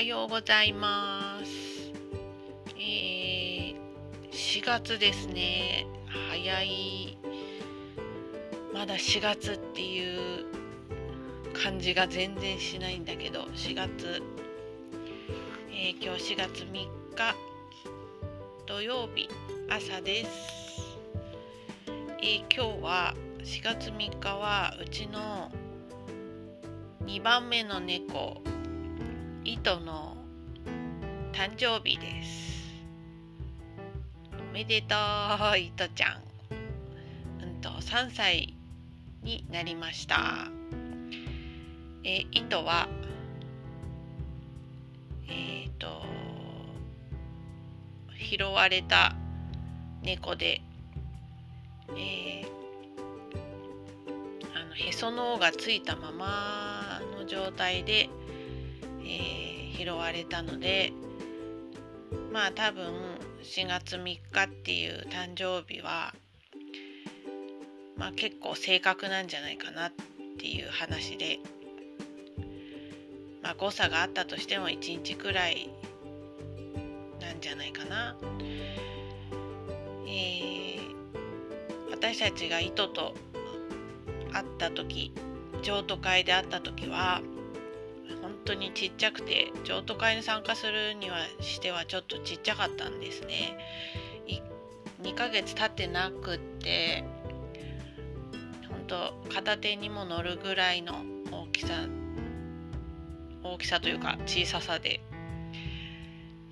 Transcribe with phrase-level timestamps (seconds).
[0.00, 1.92] はようございます。
[2.74, 3.76] えー、
[4.30, 5.84] 4月ですね。
[6.30, 7.18] 早い。
[8.72, 10.46] まだ4月っていう
[11.52, 14.22] 感じが全然しないんだけど、4月、
[15.70, 16.88] えー今日4月3日
[18.64, 19.28] 土曜日
[19.68, 20.96] 朝です。
[22.22, 25.52] えー今日は4月3日はうちの
[27.04, 28.40] 2番目の猫
[29.42, 30.18] 糸の
[31.32, 32.74] 誕生日です。
[34.50, 34.94] おめでと
[35.54, 36.22] う、糸ちゃん。
[37.42, 38.54] うんと、3歳
[39.22, 40.48] になりました。
[42.04, 42.86] え、糸は、
[45.26, 46.02] えっ、と、
[48.18, 49.16] 拾われた
[50.02, 50.60] 猫で、
[51.96, 52.50] えー
[54.54, 58.10] あのへその緒がついたままの状態で、
[59.10, 60.92] えー拾われたので
[62.32, 62.84] まあ多分
[63.42, 66.14] 4月3日っていう誕生日は
[67.96, 69.92] まあ結構正確なんじゃないかなっ
[70.38, 71.38] ていう話で
[73.42, 75.70] まあ誤差があったとしても1日くらい
[77.20, 78.16] なんじゃないかな。
[80.06, 80.70] えー
[81.90, 83.14] 私たちが糸と
[84.32, 85.12] 会った時
[85.62, 87.20] 譲渡会で会った時は
[88.22, 93.56] 本当にちっちゃくて譲渡会に参加するにはしてはちょっとちっちゃかったんですね。
[95.02, 97.04] 2ヶ月経ってなくって
[98.68, 101.68] 本当片手にも乗るぐらいの大きさ
[103.42, 105.00] 大きさというか小ささで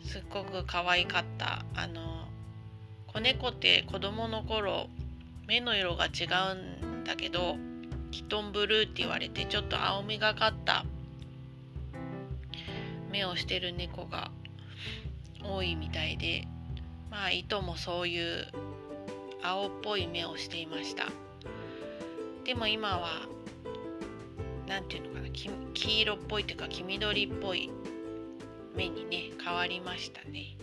[0.03, 2.27] すっごく可愛かったあの
[3.13, 4.89] 子猫って子供の頃
[5.47, 7.57] 目の色が違うんだけど
[8.11, 10.87] キトンブルーって言われてちょっと青みがかった
[13.11, 14.31] 目をしてる猫が
[15.43, 16.47] 多いみたいで
[17.11, 18.47] まあ糸もそういう
[19.43, 21.07] 青っぽい目をしていました。
[22.45, 23.29] でも今は
[24.67, 27.71] 何ていうのかなき黄色っぽいというか黄緑っぽい
[28.75, 30.57] 目にね変わりましたね。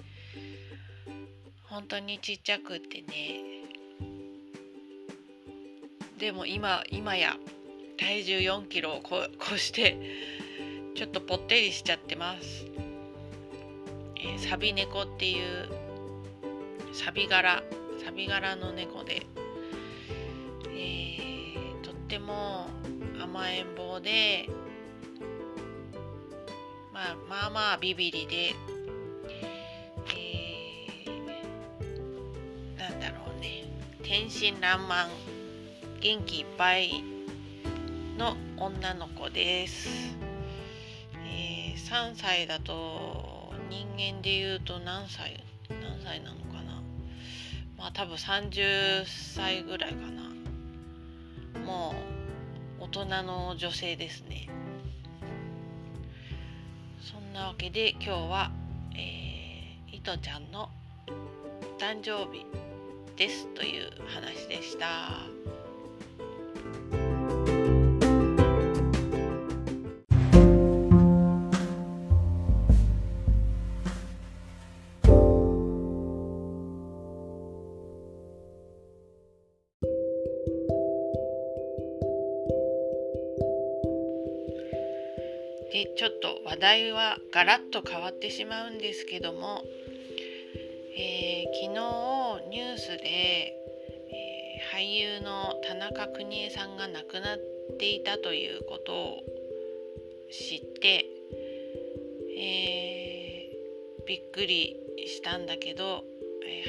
[1.64, 3.56] 本当にちっちゃくってね。
[6.20, 7.36] でも今今や
[7.98, 9.98] 体重4キロをこ 越して
[10.96, 12.66] ちょっとぽってりしちゃってます、
[14.16, 15.68] えーサビ猫っていう
[16.94, 17.62] サビ柄
[18.04, 19.28] サビ柄の猫で、
[20.70, 22.68] えーとっても
[23.22, 24.48] 甘えん坊で、
[26.94, 28.56] まあ、まあまあビビリで、
[30.16, 33.66] えーなんだろうね
[34.02, 35.08] 天真爛漫
[36.00, 37.04] 元気いっぱい
[38.18, 40.16] の女の子です。
[41.86, 46.82] 3歳だと人間で言うと何歳何歳なのかな。
[47.78, 50.24] まあ多分30歳ぐらいかな。
[51.64, 51.94] も
[52.80, 54.50] う大人の女性ですね。
[57.02, 58.52] そんなわけで今日は、
[58.96, 60.70] えー、いとちゃんの
[61.78, 62.48] 誕生日
[63.16, 65.35] ですという話でした。
[85.98, 89.64] ちょっと話題はガラッと変わってしまうんですけども、
[90.98, 97.40] えー昨日ニュースで、えー俳優の田中邦衛さんが亡くなっ
[97.78, 99.24] ていたということを
[100.32, 101.06] 知って、
[102.38, 104.76] えーびっくり
[105.08, 106.04] したんだけど、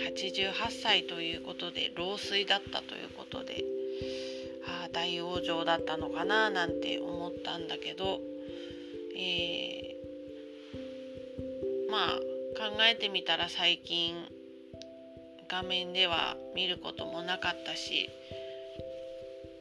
[0.09, 3.65] 88歳ということで老衰だったということで
[4.67, 8.21] あー大往生だったのかななんて思ったんだけど、
[9.17, 12.11] えーまあ
[12.59, 14.15] 考えてみたら最近
[15.49, 18.11] 画面では見ることもなかったし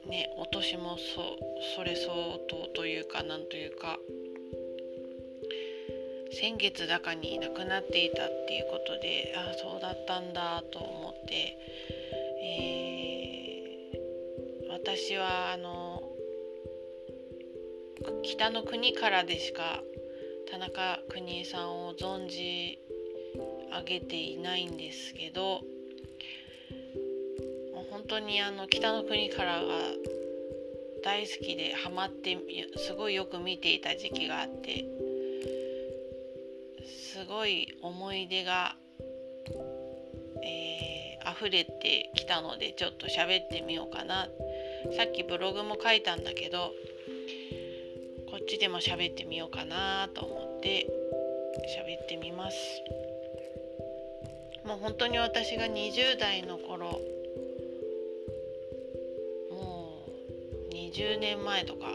[0.07, 1.37] ねお年もそ
[1.75, 2.13] それ相
[2.49, 3.97] 当というかなんというか
[6.31, 11.57] 先月だかに亡くなっていたっていうことでああそうだったんだと思って、
[12.43, 12.95] えー
[14.85, 15.94] 私はあの
[18.25, 19.83] 北の国からでしか
[20.49, 22.79] 田中邦衛さんを存じ
[23.71, 25.61] 上げていないんですけど
[27.91, 29.75] 本当にあの北の国からが
[31.03, 32.37] 大好きでハマって
[32.77, 34.85] すごいよく見ていた時期があって
[36.83, 38.75] すごい思い出が、
[40.43, 44.27] えー、溢れてきたのでちょっと喋ってみようかな。
[44.97, 46.71] さっきブログも書いたんだけど
[48.45, 50.85] っちでも喋ってみようかなと思って
[51.75, 52.57] 喋ってみます。
[54.67, 57.01] もう本当に私が20代の頃
[59.49, 60.05] も
[60.69, 61.87] う20年前とか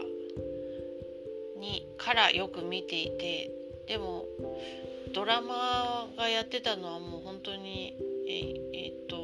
[1.57, 3.49] にからよく見ていて
[3.87, 4.25] でも
[5.13, 7.95] ドラマがやってたのはもう本当に
[8.27, 8.39] え
[8.73, 9.15] えっと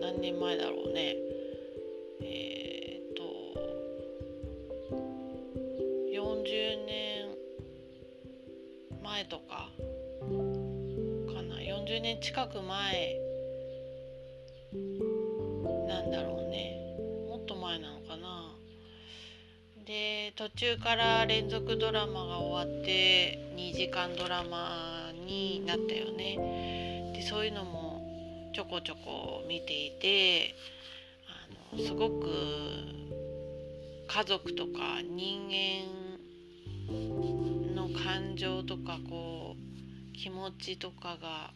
[0.00, 1.25] 何年前だろうね。
[12.16, 13.18] 年近く前
[15.86, 16.78] なんだろうね。
[17.28, 18.54] もっと前なのかな。
[19.84, 27.12] で途中から連続ドラマが終わって2時間ドラマになったよね。
[27.14, 28.00] でそういうのも
[28.54, 30.54] ちょこちょこ見ていて
[31.72, 32.30] あのすごく
[34.08, 36.14] 家族とか人間
[37.74, 39.56] の感情とかこう
[40.16, 41.52] 気持ちとかが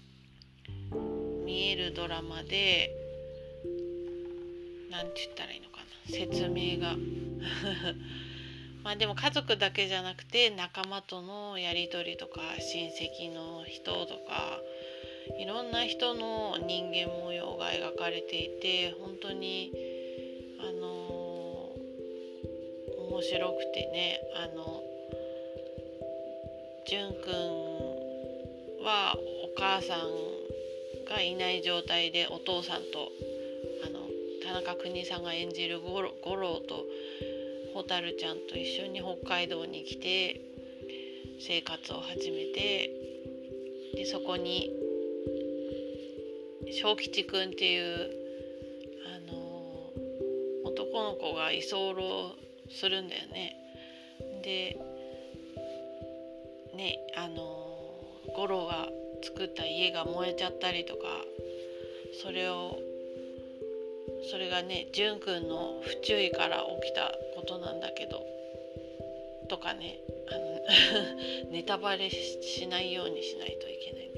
[1.44, 2.90] 見えるドラマで
[4.90, 5.84] 何て言ったらいいのかな。
[6.06, 6.96] 説明が。
[8.82, 14.60] まあでも家族だけじゃなくて仲間とのやり取りとか親戚の人とか
[15.38, 19.72] いろんな人の人間模様が描かれていて本当に
[20.60, 24.82] あのー、面白くてねあの
[26.86, 29.14] 淳くんは
[29.44, 30.39] お母さん
[31.10, 33.10] がいない状態でお父さんと
[33.84, 33.98] あの
[34.46, 36.86] 田中邦さんが演じる五郎と
[37.74, 40.40] 蛍ちゃんと一緒に北海道に来て
[41.40, 42.90] 生活を始めて
[43.94, 44.70] でそこに
[46.80, 48.10] 小吉くんっていう
[49.06, 49.92] あの
[50.64, 52.36] 男の子が居候
[52.70, 53.56] するんだよね。
[54.44, 54.78] で
[56.76, 57.76] ねあの
[58.36, 58.88] 五郎が
[59.22, 61.00] 作った家が燃えちゃったりとか
[62.22, 62.78] それを
[64.30, 68.22] それがね淳くんの不注意から起きたことなんだけど
[69.48, 70.00] とかね
[70.30, 74.10] あの ネタバレしないようにしないといけないね。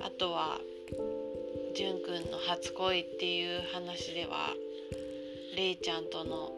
[0.00, 0.60] あとは
[1.74, 4.54] 淳くんの初恋っていう話では
[5.56, 6.52] れいちゃんとの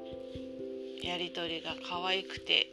[1.03, 2.69] やり取りが可愛くて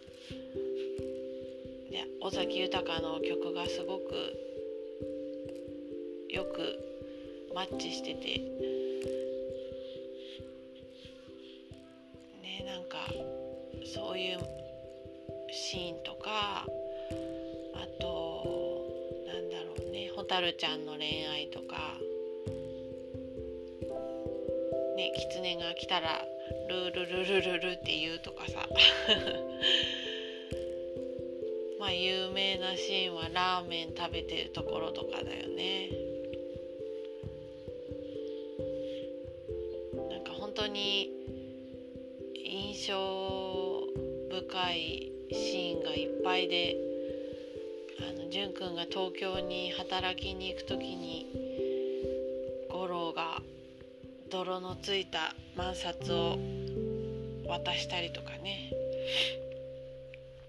[1.89, 4.50] で尾崎豊の曲がすごく
[6.31, 6.79] よく
[7.53, 8.39] マッチしてて。
[12.41, 12.97] ねなんか
[13.85, 14.39] そういう
[15.51, 16.67] シーンとかあ
[17.99, 18.87] と
[19.27, 21.99] なんだろうね蛍ちゃんの恋愛とか。
[24.95, 26.25] ね狐が来たら
[26.69, 28.65] ルルルルルルって言うとかさ。
[31.77, 36.10] まあ有名なシーンはラーメン食べてるところとかだよね。
[40.61, 41.09] 当に
[42.45, 42.93] 印象
[44.29, 46.77] 深いシーンがいっぱいで
[47.99, 51.25] あの淳くんが東京に働きに行く時に
[52.69, 53.41] 五郎が
[54.29, 56.37] 泥のついた万札を
[57.47, 58.71] 渡したりとかね。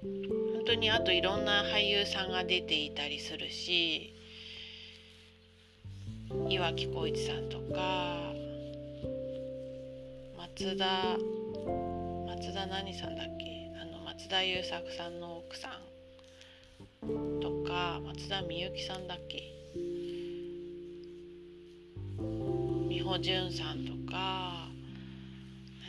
[0.03, 4.15] 本当にあといろんな俳優さんが出ていたりするし
[6.49, 8.22] 岩城浩一さんとか
[10.63, 11.19] 松田
[12.29, 13.73] 松田何さんだっけ？
[13.83, 15.73] あの松田優作さんの奥さん
[17.41, 19.43] とか松田美由紀さんだっけ？
[22.89, 24.69] 美穂潤さんとか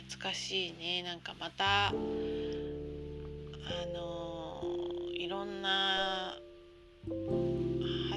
[0.08, 1.04] 懐かしいね。
[1.04, 1.92] なんかまたあ
[3.94, 4.60] の
[5.16, 6.34] いろんな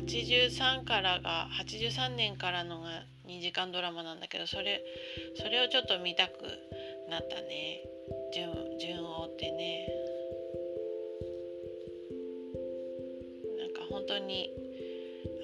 [0.01, 3.03] 83からが83年からのが
[3.37, 4.83] 2時間ドラマなんだけどそれ
[5.35, 6.43] それをちょっと見たく
[7.09, 7.83] なったね。
[8.33, 9.87] 順順を追ってね。
[13.59, 14.51] なんか本当に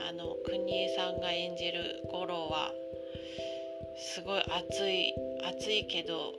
[0.09, 2.71] あの国枝さんが演じる五郎は
[3.97, 6.33] すごい熱い熱いけど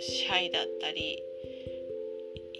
[0.00, 1.22] シャイだったり、
[2.54, 2.58] え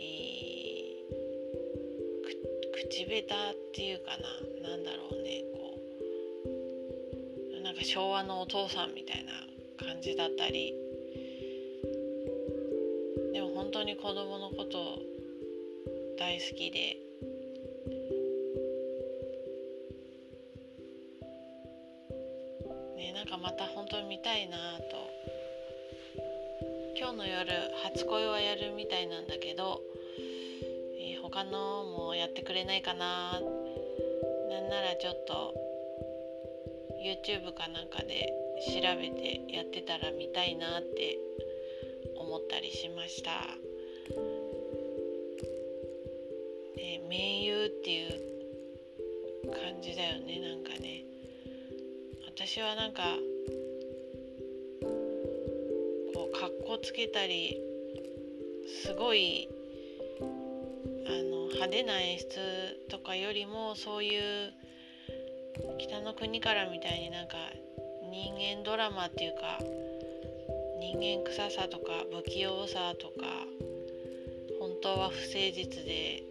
[2.24, 3.24] ー、口下手っ
[3.74, 4.16] ていうか
[4.62, 4.68] な。
[4.68, 5.65] なんだろうねこう。
[7.76, 9.32] か昭和のお父さんみたいな
[9.76, 10.74] 感じだったり。
[13.32, 14.98] でも本当に子供のこと
[16.18, 16.96] 大好きで。
[22.96, 25.06] ねなんかまた本当に見たいなと。
[26.98, 27.52] 今日の夜
[27.84, 29.82] 初恋はやるみたいなんだけど、
[30.98, 33.38] えー、他のもやってくれないかな。
[34.48, 35.65] なんならちょっと
[37.06, 38.34] YouTube かなんかで
[38.66, 41.16] 調べてやってたら見たいなって
[42.18, 43.30] 思ったりしました。
[46.76, 48.10] ね、盟友っていう
[49.52, 51.04] 感じだよねなんかね
[52.26, 53.02] 私はなんか
[56.12, 57.56] こうかっこつけたり
[58.82, 59.48] すごい
[61.06, 62.26] あの派手な演出
[62.90, 64.52] とかよりもそういう
[65.78, 67.36] 北の国からみたいになんか
[68.10, 69.58] 人間ドラマっていうか
[70.78, 73.26] 人間臭さとか不器用さとか
[74.60, 76.22] 本当は不誠実で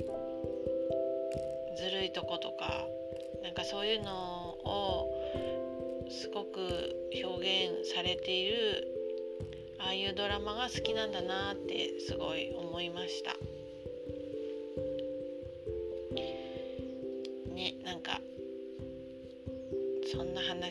[1.78, 2.86] ずるいとことか
[3.44, 5.08] なんかそういうのを
[6.10, 8.88] すごく表現されている
[9.80, 13.36] ああいうドラマが好きなんだなってすごい思いました。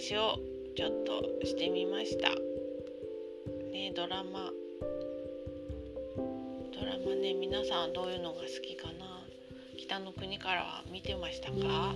[0.04, 0.38] 話を
[0.76, 2.28] ちょっとしてみました。
[3.73, 4.50] ねドラマ。
[6.78, 9.23] ドラマね皆さんどういうのが好きかな？
[9.78, 11.94] 北の国からは見てましたか？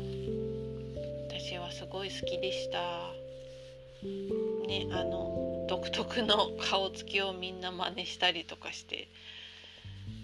[1.29, 3.13] 私はすごい好きでした。
[4.67, 9.09] ねあの独特の顔つきをみんな真似したりとかして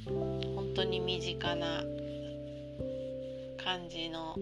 [0.06, 1.82] 本当に身近な
[3.62, 4.36] 感じの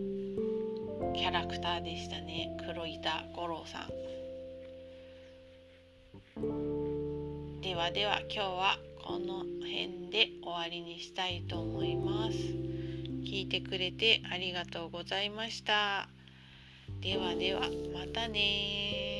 [1.22, 2.56] キャラクターでしたね。
[2.66, 3.90] 黒板五郎さん。
[7.60, 12.36] ではでは今日はこの辺で終わりにしたいと思います。
[12.36, 16.08] 聞いてくれてありがとうございました。
[17.00, 19.12] ではではまたね